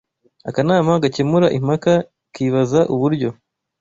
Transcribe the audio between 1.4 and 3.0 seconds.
impaka kibaza